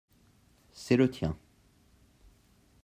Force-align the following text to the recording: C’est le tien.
C’est 0.71 0.95
le 0.97 1.11
tien. 1.11 1.37